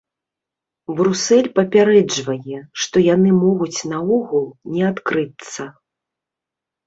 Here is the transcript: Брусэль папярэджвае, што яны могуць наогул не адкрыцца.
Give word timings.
Брусэль 0.99 1.49
папярэджвае, 1.57 2.59
што 2.85 2.95
яны 3.07 3.29
могуць 3.43 3.79
наогул 3.91 4.47
не 4.77 4.81
адкрыцца. 4.91 5.61